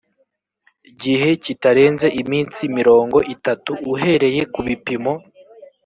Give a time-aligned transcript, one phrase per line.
[1.01, 5.13] gihe kitarenze iminsi mirongo itatu uhereye kubipimo